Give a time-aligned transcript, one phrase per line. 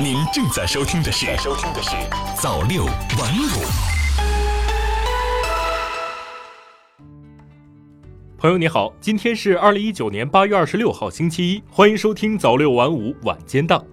[0.00, 1.90] 您正在收听的是《收听的是
[2.40, 3.46] 早六晚五》。
[8.38, 13.84] 朋友你好，今天是二零一九年八月二十六号星期一，欢迎收听早六晚五晚间档。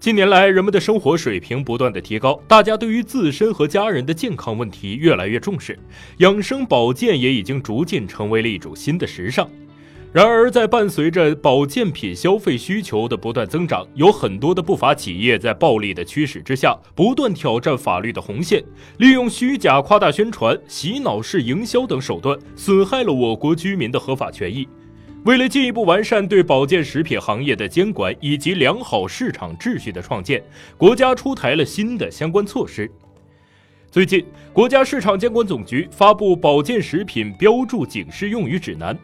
[0.00, 5.78] 近年来，人们的生活水平不断的提高，大家对于自身和家人的健康问题越来越重视，
[6.18, 9.48] 养生保健也已经逐渐成为了一种新的时尚。
[10.14, 18.62] 然而，在伴随着保健品消费需求的不断增长，有很多的不法企业在暴利的驱使之下，不断挑战法律的红线，
[18.98, 24.68] 利用虚假、夸大宣传、洗脑式营销等手段，损害了我国居民的合法权益。
[25.24, 30.40] 为了进一步完善对保健食品行业的监管以及良好市场秩序的创建，
[30.76, 32.88] 国家出台了新的相关措施。
[33.90, 38.94] 最近，国家市场监管总局发布《保健食品标注警示用语指南》，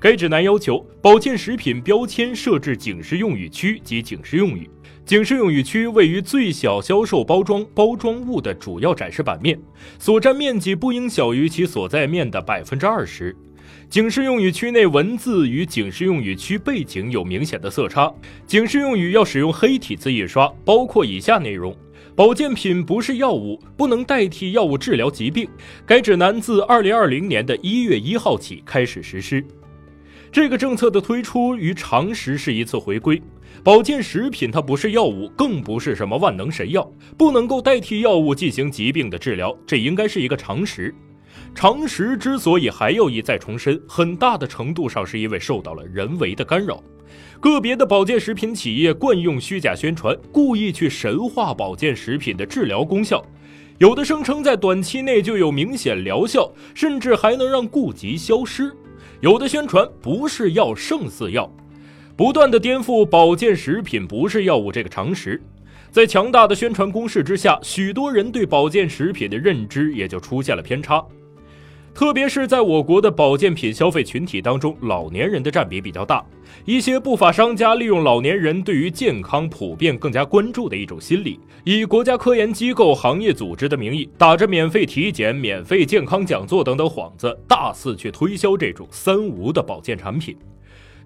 [0.00, 4.66] 该指南要求保健食品标签设置警示用语区及警示用语，
[5.04, 9.60] 警示用语区位于最小销售包装包装物的主要展示版面，
[9.98, 13.36] 所占面积不应小于其所在面的百分之二十。
[13.90, 18.10] 警示用语区内文字与警示用语区背景有明显的色差。
[18.46, 21.76] 警示用语要使用黑体字印刷，包括以下内容：
[22.16, 25.46] 保健品不是药物，不能代替药物治疗疾病。
[25.84, 29.44] 该指南自二零二零年的一月一号起开始实施。
[30.32, 33.20] 这个政策的推出与常识是一次回归。
[33.64, 40.94] 保健食品它不是药物，更不是什么万能神药，不能够代替药物进行疾病的治疗，这应该是一个常识。
[41.52, 46.80] 常识之所以还要一再重申，很大的程度上是因为受到了人为的干扰。
[47.40, 53.24] 个别的保健食品企业惯用虚假宣传，故意去神化保健食品的治疗功效，
[53.78, 58.70] 有的声称在短期内就有明显疗效，甚至还能让痼疾消失；
[59.20, 61.50] 有的宣传不是药胜似药，
[62.16, 65.40] 不断的颠覆保健食品不是药物这个常识。
[65.90, 71.04] 在强大的宣传攻势之下，许多人对保健食品的认知也就出现了偏差。
[71.94, 76.24] 特别是在我国的保健品消费群体当中，老年人的占比比较大。
[76.64, 90.36] 一些不法商家利用老年人对于健康普遍更加关注的一种心理，以国家科研机构、行业组织的名义，打着免费体检、免费健康讲座等等幌子，大肆去推销这种“三无”的保健产品。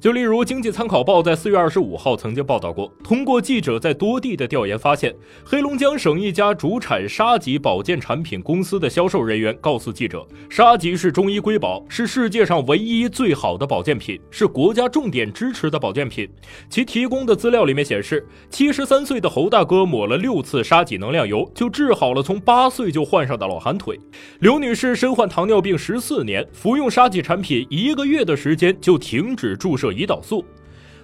[0.04, 16.28] 就例如，《经济参考报》在四月二十五号曾经报道过，通过记者在多地的调研发现，黑龙江省一家主产沙棘保健产品公司的销售人员告诉记者，沙棘是中医瑰宝，是世界上唯一最好的保健品，是国家重点支持的保健品。
[16.68, 23.98] 其提供的资料里面显示，七十三岁的侯大哥抹了六次沙棘能量油，就治好了从八岁就患上的老寒腿。
[24.40, 29.93] 刘女士身患糖尿病十四年，服用沙棘产品一个月的时间就停止注射。
[29.94, 30.44] 胰岛素，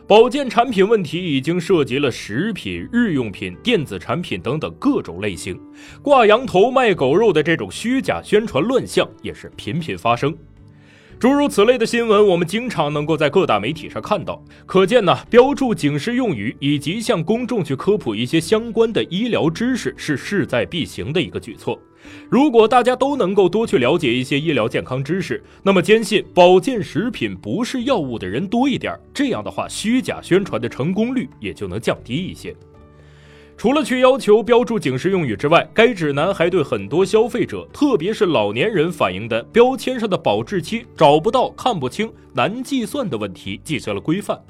[0.06, 5.58] 保健产品问题已经涉及了食品、日用品、电子产品等等各种类型，
[6.02, 10.36] 挂羊头卖狗肉的这种虚假宣传乱象也是频频发生。
[11.20, 14.42] 诸如此类的新闻，我们经常能够在各大媒体上看到。
[14.64, 21.78] 可见呢，标注警示用语以及向公众去科普一些相关的医疗知识，是势在必行的一个举措。
[22.30, 32.56] 如果大家都能够多去了解一些医疗健康知识，那么坚信保健食品不是药物的人多一点，这样的话，虚假宣传的成功率也就能降低一些。
[33.60, 44.40] 除了去要求标注警示用语之外，该指南还对很多消费者，特别是老年人反映的标签上的保质期找不到、看不清、难计算的问题进行了规范。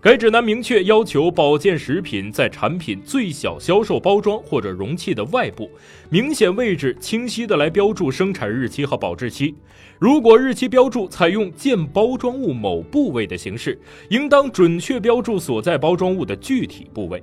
[0.00, 5.68] 该指南明确要求保健食品在产品最小销售包装或者容器的外部，
[6.08, 9.52] 明显位置清晰的来标注生产日期和保质期。
[9.98, 13.76] 如果日期标注采用见包装物某部位的形式，
[14.10, 17.20] 应当准确标注所在包装物的具体部位。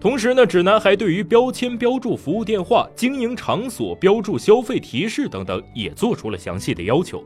[0.00, 7.22] 同时呢，指南还对于标签标注服务电话、经营场所标注消费提示等等，也做出了详细的要求。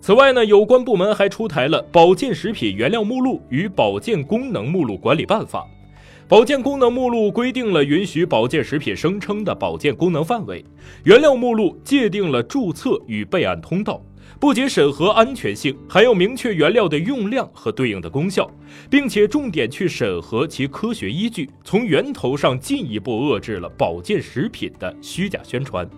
[0.00, 5.60] 此外呢，有关部门还出台了《保健食品原料目录与保健功能目录管理办法》。
[6.28, 10.64] 保健功能目录规定了允许保健食品声称的保健功能范围，
[11.02, 14.00] 原料目录界定了注册与备案通道。
[14.40, 18.50] 不仅审核安全性，还要明确原料的用量和对应的功效，
[18.90, 25.88] 并且重点去审核其科学依据，从源头上进一步遏制了保健食品的虚假宣传。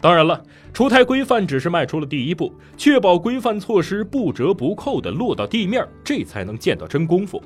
[0.00, 0.42] 当然了，
[0.72, 7.42] 出台规范只是迈出了第一步，确保规范措施不折不扣地落到地面，这才能见到真功夫。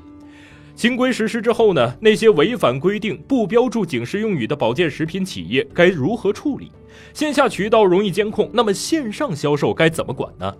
[0.76, 6.70] 新规实施之后呢，那些违反规定不标注警示用语的保健食品企业该如何处理？
[7.12, 10.52] 线下渠道容易监控，那么线上销售该怎么管呢？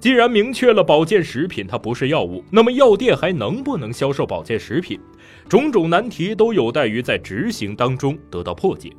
[0.00, 4.98] 既然明确了保健食品它不是药物，那么药店还能不能销售保健食品？
[5.48, 8.90] 种种难题都有待于在执行当中得到破解。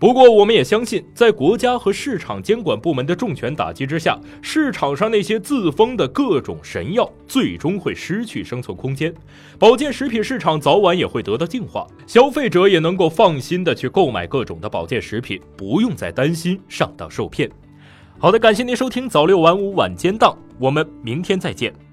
[0.00, 9.12] 不过，我们也相信，在国家和市场监管部门的重拳打击之下，市场上那些自封的各种神药最终会失去生存空间，
[9.58, 17.50] 保健食品市场早晚也会得到净化，消费者也能够放心的去购买各种的保健食品，不用再担心上当受骗。
[18.18, 21.89] 好的，感谢您收听早六晚五晚间档，我们明天再见。